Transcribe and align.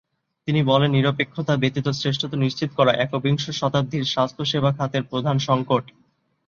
তিনি 0.47 0.61
বলেন, 0.63 0.89
"নিরপেক্ষতা 0.91 1.53
ব্যতীত 1.57 1.87
শ্রেষ্ঠত্ব 1.91 2.35
নিশ্চিত 2.37 2.69
করা 2.75 2.91
একবিংশ 3.03 3.43
শতাব্দীর 3.51 4.03
স্বাস্থ্যসেবা 4.05 4.69
খাতের 4.77 5.03
প্রধান 5.03 5.37
সংকট।" 5.47 5.83